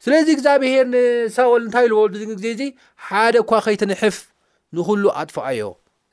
[0.05, 2.63] ስለዚ እግዚኣብሄር ንሳኦል እንታይ ዝዎሉ ግዜ እዚ
[3.07, 4.17] ሓደ ኳ ከይትንሕፍ
[4.77, 5.63] ንኩሉ ኣጥፎኣዮ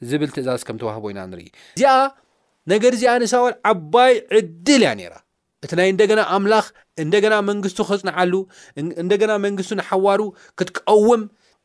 [0.10, 1.94] ዝብል ትእዛዝ ከም ተዋህቦ ኢና ንርኢ እዚኣ
[2.72, 5.14] ነገር እዚኣ ንሳኦል ዓባይ ዕድል እያ ነራ
[5.66, 6.66] እቲ ናይ እንደገና ኣምላኽ
[7.04, 8.34] እንደገና መንግስቱ ክፅንዓሉ
[9.04, 10.22] እንደገና መንግስቱ ንሓዋሩ
[10.60, 11.22] ክትቀውም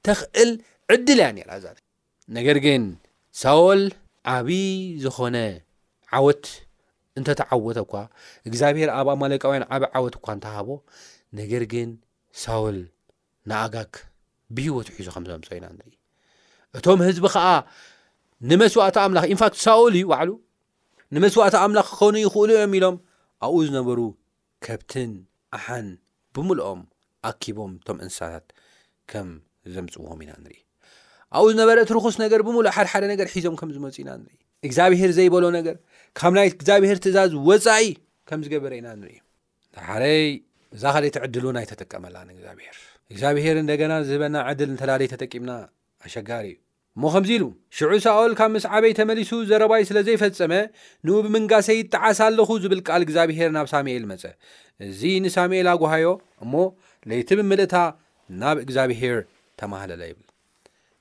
[0.09, 0.51] ተኽእል
[0.97, 1.75] ዕድል እያ ራ ዛ
[2.39, 2.83] ነገር ግን
[3.45, 3.83] ሳኦል
[4.35, 4.53] ዓብዪ
[5.05, 5.37] ዝኾነ
[6.19, 6.45] ዓወት
[7.19, 7.95] እንተተዓወተ እኳ
[8.49, 10.69] እግዚኣብሄር ኣብ ኣማለቃውያን ዓብ ዓወት እኳ እንተሃቦ
[11.41, 11.89] ነገር ግን
[12.43, 12.79] ሳውል
[13.51, 13.93] ንኣጋግ
[14.57, 15.93] ብሂወቱ ሒዞ ከም ዘምፅ ኢና ንርኢ
[16.79, 17.45] እቶም ህዝቢ ከዓ
[18.51, 20.31] ንመስዋእት ኣምላኽ ኢንፋክት ሳውል እዩ ባዕሉ
[21.15, 22.97] ንመስዋእት ኣምላኽ ክኮኑ ይኽእሉ እዮም ኢሎም
[23.47, 23.99] ኣብኡ ዝነበሩ
[24.65, 25.11] ከብትን
[25.59, 25.87] ኣሓን
[26.35, 26.81] ብምልኦም
[27.31, 28.47] ኣኪቦም እቶም እንስሳታት
[29.11, 29.29] ከም
[29.75, 30.59] ዘምፅዎም ኢና ንርኢ
[31.37, 34.37] ኣብኡ ዝነበረ እቲርኩስ ነገር ብምሉኦ ሓደሓደ ነገር ሒዞም ከም ዝመፁ ኢና ንርኢ
[34.69, 35.77] እግዚኣብሄር ዘይበሎ ነገር
[36.19, 37.89] ካብ ናይ እግዚኣብሄር ትእዛዝ ወፃኢ
[38.31, 39.17] ከም ዝገበረ ኢና ንርኢ
[39.89, 40.23] ሓይ
[40.77, 42.75] እዛ ካልኦቲ ዕድሉ ናይ ተጠቀመላን እግዚኣብሄር
[43.13, 45.53] እግዚኣብሄር እንደገና ዝህበና ዕድል እንተዳለይ ተጠቂምና
[46.07, 46.59] ኣሸጋሪ እዩ
[46.97, 47.45] እሞ ከምዚ ኢሉ
[47.77, 50.53] ሽዑ ሳኦል ካብ ምስ ዓበይ ተመሊሱ ዘረባይ ስለዘይፈፀመ
[51.07, 54.25] ን ብምንጋሰይ ይጣዓስ ኣለኹ ዝብል ቃል እግዚኣብሄር ናብ ሳሙኤል መፀ
[54.87, 56.07] እዚ ንሳሙኤል ኣጓሃዮ
[56.45, 56.55] እሞ
[57.11, 57.75] ለይቲ ብምልእታ
[58.43, 59.19] ናብ እግዚኣብሄር
[59.63, 60.27] ተማሃለለ ይብል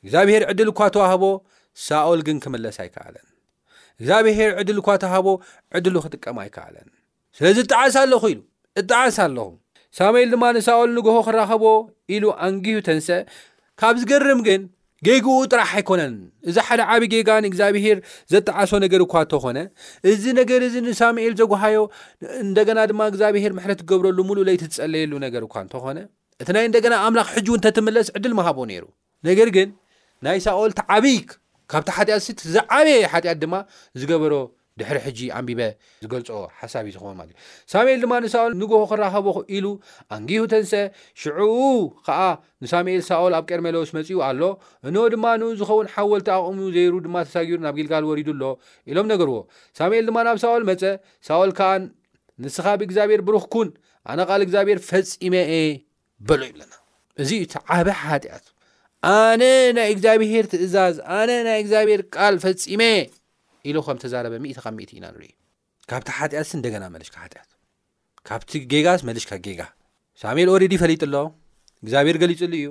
[0.03, 1.23] እግዚኣብሔር ዕድል እኳ ተዋህቦ
[1.87, 3.25] ሳኦል ግን ክምለስ ኣይከዓለን
[4.01, 5.27] እግዚኣብሄር ዕድል እኳ ተዋህቦ
[5.77, 6.87] ዕድሉ ክጥቀም ኣይከዓለን
[7.37, 8.41] ስለዚ ጣዓስ ኣለኹ ኢሉ
[8.81, 9.47] እጣዓስ ኣለኹ
[9.97, 11.63] ሳሙኤል ድማ ንሳኦል ንግሆ ክራኸቦ
[12.15, 13.17] ኢሉ ኣንግሁ ተንስአ
[13.81, 14.61] ካብ ዝገርም ግን
[15.07, 16.13] ገይጉኡ ጥራሕ ኣይኮነን
[16.49, 17.97] እዚ ሓደ ዓብዪ ገጋን እግዚኣብሄር
[18.33, 19.59] ዘጣዓሶ ነገር እኳ እንተኾነ
[20.11, 21.77] እዚ ነገር እዚ ንሳሙኤል ዘጓሃዮ
[22.45, 25.99] እንደገና ድማ እግዚኣብሄር ምሕለት ትገብረሉ ሙሉእ ለይቲ ትፀለየሉ ነገር እኳ እንተኾነ
[26.41, 28.85] እቲ ናይ እንደገና ኣምላኽ ሕጁእ እንተትምለስ ዕድል ማሃቦ ነይሩ
[29.29, 29.69] ነገር ግን
[30.27, 31.05] ናይ ሳኦል ቲዓብ
[31.71, 33.55] ካብቲ ሓጢኣት እስት ዝዓበየ ሓጢኣት ድማ
[34.01, 34.33] ዝገበሮ
[34.79, 35.61] ድሕሪ ሕጂ ኣንቢበ
[36.03, 36.27] ዝገልፆ
[36.59, 37.35] ሓሳብ እዩ ዝኸውን ማለ ዩ
[37.71, 39.65] ሳሙኤል ድማ ንሳኦል ንግሆ ክራኸቦ ኢሉ
[40.15, 40.73] ኣንጊሁ ተንሰ
[41.21, 41.53] ሽዑኡ
[42.05, 42.19] ከዓ
[42.63, 44.41] ንሳሙኤል ሳኦል ኣብ ቀርሜሎዎስ መፅኡ ኣሎ
[44.89, 48.43] እኖ ድማ ን ዝኸውን ሓወልቲ ኣቕሙ ዘይሩ ድማ ተሳጊሩ ናብ ጊልጋል ወሪዱኣሎ
[48.91, 49.37] ኢሎም ነገርዎ
[49.81, 50.81] ሳሙኤል ድማ ናብ ሳኦል መፀ
[51.29, 51.71] ሳኦል ከዓ
[52.45, 53.69] ንስኻ ብ እግዚኣብሄር ብሩክኩን
[54.11, 55.53] ኣነ ቓል እግዚኣብሔር ፈፂመእአ
[56.29, 56.73] በሎ ይብለና
[57.21, 58.45] እዚዩቲ ዓበ ሓጢኣት
[59.15, 59.43] ኣነ
[59.77, 62.81] ናይ እግዚኣብሄር ትእዛዝ ኣነ ናይ እግዚኣብሔር ቃል ፈፂመ
[63.67, 65.31] ኢሉ ከም ተዛረበ እት ካ ሚእት ኢና ንሪኢ
[65.89, 67.43] ካብቲ ሓጢኣትስ እንደገና መልሽካ ት
[68.27, 69.61] ካብቲ ጌጋስ መልሽካ ጌጋ
[70.21, 71.15] ሳሙኤል ኦሬዲ ፈሊጥ ኣሎ
[71.83, 72.67] እግዚኣብሄር ገሊፅሉ እዩ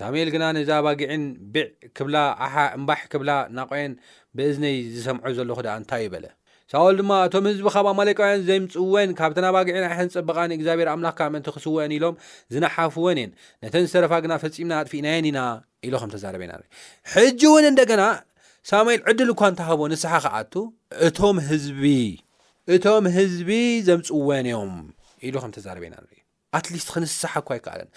[0.00, 1.66] ሳሙኤል ግና ነዚ ኣባጊዕን ብዕ
[1.96, 3.92] ክብላ ኣሓ እምባሕ ክብላ ናቆኤን
[4.36, 6.26] ብእዝነይ ዝሰምዖ ዘለኹ ዳ እንታይ ዩ በለ
[6.72, 12.14] ሳውል ድማ እቶም ህዝቢ ካብ ኣማላቃውያን ዘምፅወን ካብተን ኣባጊዕን ኣሓንዝፀበቃኒ እግዚኣብሔር ኣምላክካ መንቲ ክስውአን ኢሎም
[12.54, 13.32] ዝነሓፍወን እየን
[13.64, 15.40] ነተን ዝሰረፋ ግና ፈፂምና ኣጥፊእናየን ኢና
[15.88, 16.54] ኢሎከምተዛረበ ኢና
[18.70, 20.54] ሳሙኤል ዕድል እኳን ተሃቦ ንስሓ ከዓቱ
[21.06, 21.84] እቶም ህዝቢ
[22.74, 23.50] እቶም ህዝቢ
[23.86, 24.74] ዘምፅወን ዮም
[25.26, 26.18] ኢሉ ከም ተዛረበና ንርኢ
[26.58, 27.88] ኣትሊስት ክንሳሓ እኳ ኣይከኣለን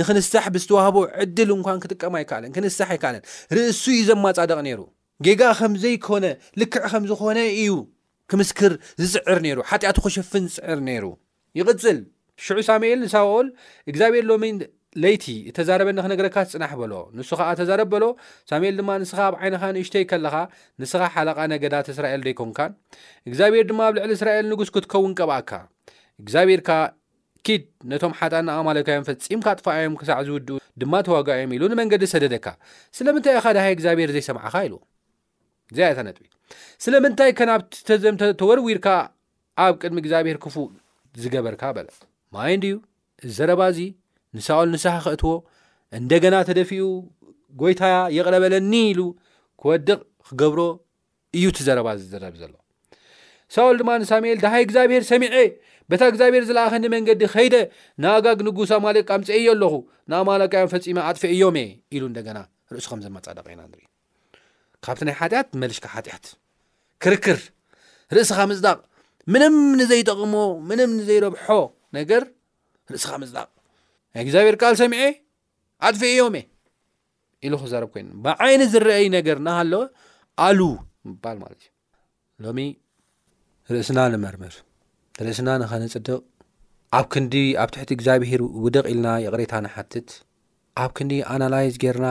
[0.00, 3.22] ንክንሳሕ ብዝተዋህቦ ዕድል እንኳን ክጥቀማ ኣይከኣለን ክንሳሕ ኣይከኣለን
[3.56, 4.80] ርእሱ እዩ ዘማፃደቕ ነይሩ
[5.26, 6.24] ጌጋ ከምዘይኮነ
[6.60, 7.72] ልክዕ ከም ዝኮነ እዩ
[8.32, 11.04] ክምስክር ዝፅዕር ነይሩ ሓጢኣቱ ክሸፍን ዝፅዕር ነይሩ
[11.60, 11.98] ይቅፅል
[12.44, 13.48] ሽዑ ሳሙኤል ንሳኦል
[13.90, 14.32] እግዚኣብሔር ሎ
[15.02, 18.04] ለይቲ እተዛረበኒክነገረካ ትፅናሕ በሎ ንሱ ከዓ ተዛረብ በሎ
[18.50, 20.34] ሳሙኤል ድማ ንስኻ ኣብ ዓይነኻ ንእሽተይ ከለኻ
[20.80, 22.72] ንስኻ ሓለቓ ነገዳት እስራኤል ዶይኮንካን
[23.28, 25.50] እግዚኣብሔር ድማ ኣብ ልዕሊ እስራኤል ንጉስ ክትከውን ቀብኣካ
[26.22, 26.70] እግዚኣብሔርካ
[27.48, 32.46] ኪድ ነቶም ሓጣ ናኣማለካዮም ፈፂምካ ኣጥፋኣዮም ክሳዕ ዝውድኡ ድማ ተዋጋዮም ኢሉ ንመንገዲ ሰደደካ
[32.98, 34.76] ስለምንታይ ካ ድሃይ እግዚኣብሔር ዘይሰምኻ ኢዎ
[36.84, 38.88] ስለምንታይ ከናብቲ ተዘምተ ተወርዊርካ
[39.64, 40.70] ኣብ ቅድሚ እግዚኣብሄር ክፉእ
[41.24, 41.62] ዝገበርካ
[43.26, 43.60] ዩዘባ
[44.36, 45.34] ንሳኦል ንስሓ ክእትዎ
[45.98, 46.80] እንደገና ተደፊኡ
[47.60, 47.82] ጎይታ
[48.16, 49.00] የቕረበለኒ ኢሉ
[49.62, 50.60] ክወድቕ ክገብሮ
[51.38, 52.52] እዩ ትዘረባ ዝዘረብ ዘሎ
[53.54, 55.30] ሳኦል ድማ ንሳሙኤል ድሃይ እግዚኣብሔር ሰሚዐ
[55.90, 57.56] በታ እግዚኣብሄር ዝለኣኸኒ መንገዲ ከይደ
[58.02, 59.74] ንኣጋግ ንጉሳ ማለ ቃምፂእዮ ኣለኹ
[60.10, 62.38] ንኣማላቃያም ፈፂማ ኣጥፍ እዮም እ ኢሉ እንደገና
[62.74, 63.86] ርእስኹም ዘመፃደቂ ኢና ንሪኢ
[64.86, 66.24] ካብቲ ናይ ሓጢአት መልሽካ ሓጢአት
[67.04, 67.40] ክርክር
[68.16, 68.78] ርእስኻ ምፅዳቕ
[69.34, 70.34] ምንም ንዘይጠቕሞ
[70.70, 71.44] ምንም ንዘይረብሖ
[71.98, 72.22] ነገር
[72.94, 73.48] ርእስኻ ምፅዳቕ
[74.18, 75.04] ይእግዚኣብሔር ካል ሰሚዐ
[75.86, 76.44] ኣጥፊዕ እዮምእ
[77.46, 79.82] ኢሉ ክዘርብ ኮይኑ ብዓይኒ ዝረአይ ነገር ናሃለወ
[80.46, 80.58] ኣሉ
[81.22, 82.60] ባል ማለት እዩ ሎሚ
[83.72, 84.54] ርእስና ንመርምር
[85.26, 86.16] ርእስና ንኸነፅድቅ
[86.98, 90.08] ኣብ ክንዲ ኣብ ትሕቲ እግዚኣብሄር ውደቕ ኢልና የቕሬታ ንሓትት
[90.82, 92.08] ኣብ ክንዲ ኣናላይዝ ጌርና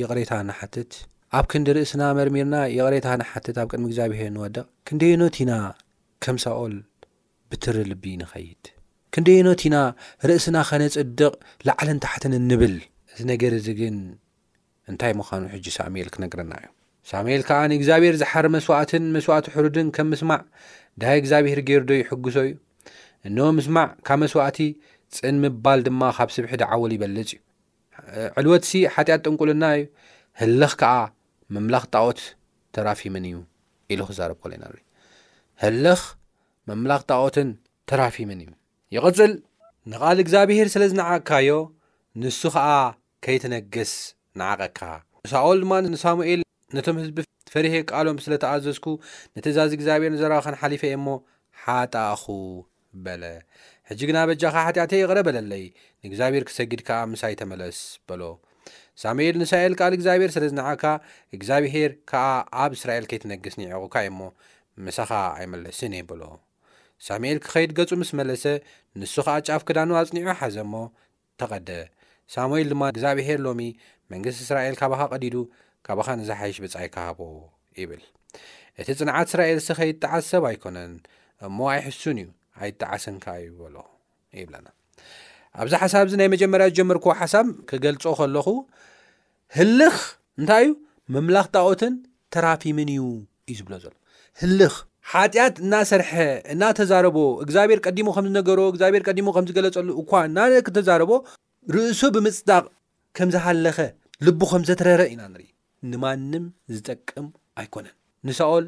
[0.00, 0.92] የቕሬታ ንሓትት
[1.38, 5.54] ኣብ ክንዲ ርእስና መርሚርና የቕሬታ ንሓትት ኣብ ቅድሚ እግዚኣብሔር ንወደቅ ክንደይ ኖቲና
[6.24, 6.76] ከምሳኦል
[7.52, 8.66] ብትሪ ልቢ ንኸይድ
[9.14, 9.76] ክንደየኖቲኢና
[10.28, 11.32] ርእስና ከነፅድቕ
[11.68, 12.74] ላዓለን ታሕትን እንብል
[13.12, 13.96] እዚ ነገር እዚ ግን
[14.90, 16.68] እንታይ ምዃኑ ሕጂ ሳሙኤል ክነግረና እዩ
[17.10, 20.40] ሳሙኤል ከዓ ንእግዚኣብሔር ዝሓር መስዋእትን መስዋእቲ ሕሩድን ከም ምስማዕ
[21.02, 22.54] ዳ እግዚኣብሔር ገይር ዶ ይሕግሶ እዩ
[23.28, 24.58] እን ምስማዕ ካብ መስዋእቲ
[25.18, 27.40] ፅን ምባል ድማ ካብ ስብሒድ ዓወል ይበልፅ እዩ
[28.42, 29.82] ዕልወት ሲ ሓጢኣት ጥንቁሉና እዩ
[30.42, 30.94] ህለኽ ከዓ
[31.56, 32.20] መምላኽ ጣኦት
[32.76, 33.36] ተራፊምን እዩ
[33.92, 34.66] ኢሉ ክዛረብ ኮለ ኢና
[35.64, 36.02] ህለኽ
[36.70, 37.48] መምላኽ ጣኦትን
[37.90, 38.50] ተራፊምን እዩ
[38.94, 39.32] ይቅፅል
[39.90, 41.50] ንቓል እግዚኣብሄር ስለዝንዓቕካዮ
[42.22, 42.68] ንሱ ከዓ
[43.24, 43.92] ከይትነግስ
[44.40, 44.80] ንዓቐካ
[45.32, 46.40] ሳኦል ድማ ንሳሙኤል
[46.76, 47.18] ነቶም ህዝቢ
[47.52, 48.86] ፈሪሄ ቃሎም ስለተኣዘዝኩ
[49.36, 51.06] ንትእዛዚ እግዚኣብሄር ዘረባ ኸን ሓሊፈ እዩ እሞ
[51.62, 52.24] ሓጣኹ
[53.04, 53.22] በለ
[53.90, 55.64] ሕጂ ግና በጃኻ ሓጢኣት ይቕረ በለለይ
[56.02, 57.78] ንእግዚኣብሄር ክሰጊድካዓ ምሳይ ተመለስ
[58.10, 58.22] በሎ
[59.04, 60.84] ሳሙኤል ንሳኤል ቃል እግዚኣብሄር ስለዝንዓቅካ
[61.38, 62.26] እግዚኣብሄር ከዓ
[62.64, 64.22] ኣብ እስራኤል ከይትነግስ ንዕቑካ እዩእሞ
[64.86, 66.22] መሳኻ ኣይመለስን እ በሎ
[67.08, 68.44] ሳሙኤል ክኸይድ ገጹ ምስ መለሰ
[69.00, 70.74] ንሱ ከዓ ጫፍ ክዳኑ ኣፅኒዑ ሓዘ እሞ
[71.40, 71.68] ተቐደ
[72.34, 73.60] ሳሙኤል ድማ እግዛብሄር ሎሚ
[74.12, 75.36] መንግስቲ እስራኤል ካባኻ ቀዲዱ
[75.86, 77.20] ካባኻ ነዛሓይሽ ብጻይ ካሃቦ
[77.80, 78.02] ይብል
[78.80, 80.92] እቲ ፅንዓት እስራኤል ስኸይድ ጣዓስ ሰብ ኣይኮነን
[81.48, 82.28] እሞ ኣይሕሱን እዩ
[82.64, 83.76] ኣይጣዓስንካ ይበሎ
[84.40, 84.68] ይብለና
[85.60, 88.48] ኣብዚ ሓሳብ ዚ ናይ መጀመርያ ዝጀመር ክ ሓሳብ ክገልፆ ከለኹ
[89.58, 89.96] ህልኽ
[90.40, 90.74] እንታይ እዩ
[91.14, 91.94] ምምላኽ ጣኦትን
[92.34, 93.02] ተራፊምን እዩ
[93.50, 94.74] እዩ ዝብሎ ዘሎህልኽ
[95.12, 96.10] ሓጢኣት እናሰርሐ
[96.54, 101.10] እናተዛረቦ እግዚኣብሔር ቀዲሞ ከምዝነገሮ እግዚኣብሔር ቀዲሞ ከምዝገለፀሉ እኳን ናነክ ተዛረቦ
[101.74, 102.64] ርእሱ ብምፅዳቅ
[103.18, 103.78] ከምዝሃለኸ
[104.26, 105.46] ልቡ ከም ዘተረረ ኢና ንርኢ
[105.90, 107.26] ንማንም ዝጠቅም
[107.60, 107.94] ኣይኮነን
[108.28, 108.64] ንሳኦል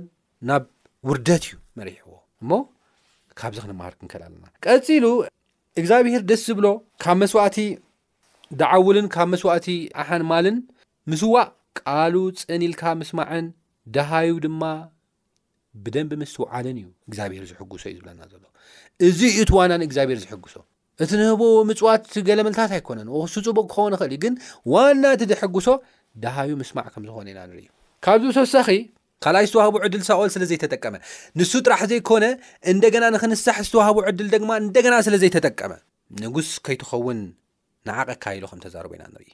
[0.48, 0.62] ናብ
[1.08, 2.50] ውርደት እዩ መሪሕዎ እሞ
[3.40, 5.04] ካብዚ ክንመሃርክንከል ኣለና ቀፂሉ
[5.80, 6.66] እግዚኣብሄር ደስ ዝብሎ
[7.02, 7.58] ካብ መስዋእቲ
[8.60, 9.68] ዳዓውልን ካብ መስዋእቲ
[10.00, 10.56] ኣሓን ማልን
[11.12, 11.46] ምስዋዕ
[11.80, 13.46] ቃሉ ፅን ኢልካ ምስማዐን
[13.94, 14.62] ደሃዩ ድማ
[15.84, 18.42] ብደንብ ምስትውዓልን እዩ እግዚኣብሄር ዝሕጉሶ እዩ ዝብለና ዘሎ
[19.08, 20.54] እዚ እቲ ዋናን እግዚኣብሄር ዝሕግሶ
[21.04, 24.34] እቲ ንህቦ ምፅዋት ገለምልታት ኣይኮነን ሱፅቡቅ ክኸው ንክእል እዩ ግን
[24.74, 25.66] ዋና እቲ ዝሕግሶ
[26.24, 27.66] ደሃዩ ምስማዕ ከም ዝኮነ ኢና ንርኢ
[28.04, 28.68] ካብዚስወሳኺ
[29.24, 30.94] ካልኣይ ዝተዋህቡ ዕድል ሳኦል ስለዘይተጠቀመ
[31.40, 32.24] ንሱ ጥራሕ ዘይኮነ
[32.72, 35.72] እንደገና ንክንሳሕ ዝተዋህቡ ዕድል ደማ እንደገና ስለ ዘይተጠቀመ
[36.24, 37.20] ንጉስ ከይትኸውን
[37.88, 39.30] ንዓቐ ካ ኢሉ ከም ተዛርቡ ኢና ንርኢ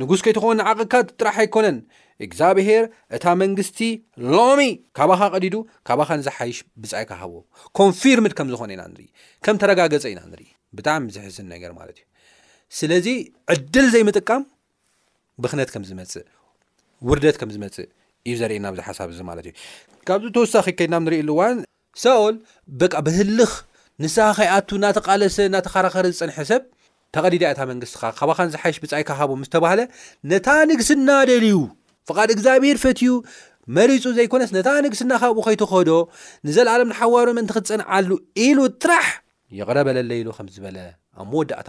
[0.00, 1.78] ንጉስ ከይትኾውን ዓቅልካ ጥራሕ ኣይኮነን
[2.24, 2.84] እግዚኣብሄር
[3.16, 3.78] እታ መንግስቲ
[4.34, 4.60] ሎሚ
[4.96, 5.54] ካባካ ቀዲዱ
[5.88, 7.40] ካባኻ ንዝሓይሽ ብፃኢ ካሃቦዎ
[7.80, 9.08] ኮንፊርምድ ከም ዝኾነ ኢና ንርኢ
[9.44, 12.06] ከም ተረጋገፀ ኢና ንርኢ ብጣዕሚ ዝሕዝን ነገር ማለት እዩ
[12.78, 13.06] ስለዚ
[13.54, 14.42] ዕድል ዘይምጥቃም
[15.44, 16.24] ብኽነት ከም ዝመፅእ
[17.10, 17.88] ውርደት ከም ዝመፅእ
[18.28, 19.54] እዩ ዘርእየና ብዙሓሳብ ዚ ማለት እዩ
[20.08, 21.40] ካብዚ ተወሳኺ ከድና ንሪኢሉዋ
[22.02, 22.36] ሳኦል
[22.80, 23.52] በ ብህልኽ
[24.02, 26.62] ንሳኸይ ኣቱ እናተቃለሰ እናተኸራኸረ ዝፀንሐ ሰብ
[27.16, 29.80] ተቐዲዳ ያታ መንግስትካ ካባኻን ዝሓይሽ ብጻኢካ ሃቦ ዝተባሃለ
[30.30, 31.56] ነታ ንግስና ደልዩ
[32.08, 33.10] ፍቓድ እግዚኣብሔር ፈትዩ
[33.76, 35.90] መሪፁ ዘይኮነስ ነታ ንግስና ካብኡ ከይትክህዶ
[36.46, 38.08] ንዘለኣሎም ንሓዋሮ ምንቲ ክትፅንዓሉ
[38.46, 39.08] ኢሉ ጥራሕ
[39.58, 40.78] ይቕረበለለኢሉ ከምዝበለ
[41.20, 41.68] ኣብ መወዳእታ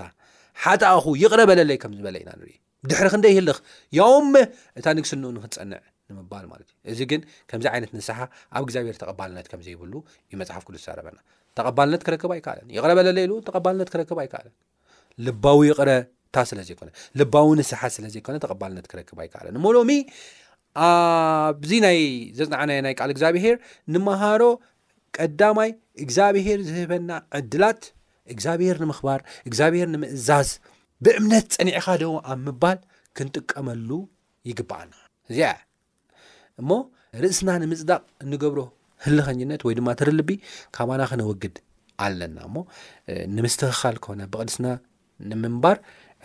[0.63, 2.51] ሓጣኣኹ ይቕረበለለይ ከምዝበለ ኢናንኢ
[2.89, 3.59] ድሕሪ ክንደ ይህልኽ
[4.01, 4.31] ያውም
[4.79, 5.81] እታ ንግስን ንክትፀንዕ
[6.15, 8.17] ንምባል ማት እዩ እዚ ግን ከምዚ ዓይነት ንስሓ
[8.57, 9.93] ኣብ እግዚኣብሔር ተቐባልነት ከምዘይብሉ
[10.33, 11.19] ዩመፅሓፍ ሉዝረበና
[12.01, 12.23] ተነት ክክ
[12.75, 13.47] ለረበለሉተ
[13.95, 14.39] ክክኣ
[15.25, 19.91] ልባዊ ይቅረእታ ስለዘኮነልባዊ ንስሓ ስለዘይኮነ ተቐባልነት ክረክ ይከለ ሞ ሎሚ
[20.85, 21.99] ኣብዚ ናይ
[22.37, 23.55] ዘፅናዓና ናይ ል እግዚኣብሄር
[23.93, 24.43] ንምሃሮ
[25.17, 25.71] ቀዳማይ
[26.05, 27.81] እግዚኣብሄር ዝህበና ዕድላት
[28.33, 30.49] እግዚኣብሄር ንምክባር እግዚኣብሄር ንምእዛዝ
[31.05, 32.79] ብእምነት ፀኒዕካ ዶ ኣብ ምባል
[33.17, 33.89] ክንጥቀመሉ
[34.49, 34.93] ይግባኣና
[35.31, 35.39] እዚ
[36.61, 36.69] እሞ
[37.23, 38.59] ርእስና ንምፅዳቅ እንገብሮ
[39.05, 40.29] ህልኸኝነት ወይ ድማ ትርልቢ
[40.75, 41.55] ካብና ክነወግድ
[42.05, 42.57] ኣለና ሞ
[43.35, 44.65] ንምስትክካል ኾነ ብቅድስና
[45.31, 45.77] ንምንባር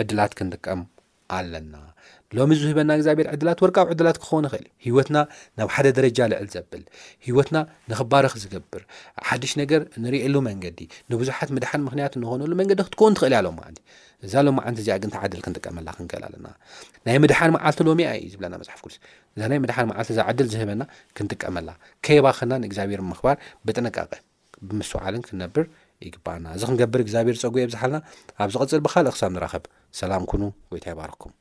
[0.03, 0.81] ዕድላት ክንጥቀም
[1.37, 1.75] ኣለና
[2.37, 5.19] ሎሚ ዝህበና እግዚኣብሔር ዕድላት ወርካብ ዕድላት ክኸውን ይክእል እዩ ሂወትና
[5.59, 6.83] ናብ ሓደ ደረጃ ልዕል ዘብል
[7.27, 7.59] ሂወትና
[7.91, 8.83] ንኽባርክ ዝገብር
[9.29, 10.79] ሓድሽ ነገር ንርእሉ መንገዲ
[11.13, 13.81] ንብዙሓት ምድሓን ምክንያት ንኮነሉ መንገዲ ክትከውን ትኽእል እያ ሎም ዓነት
[14.29, 16.47] እዛሎም ዓነት እዚ ግንቲ ዓድል ክንጥቀመላ ክንክእል ኣለና
[17.09, 19.01] ናይ ምድሓን መዓልቲ ሎሚ ኣ እዩ ዝብለና መፅሓፍ ስ
[19.39, 20.83] እዛ ናይ ምድሓን መዓልቲ እዛ ዓድል ዝህበና
[21.19, 21.69] ክንጥቀመላ
[22.07, 24.13] ከየባኸና ንእግዚኣብሔር ምክባር ብጥንቃቐ
[24.69, 25.67] ብምስውዓልን ክነብር
[26.07, 28.01] ይግባኣና እዚ ክንገብር እግዚኣብሔር ፀጉ ብዝሓለና
[28.45, 29.65] ኣብ ዝቕፅል ብካልእ ክሳብ ንራኸብ
[30.01, 31.35] ሰላም ኩኑ ጎይታ ይባርክኩም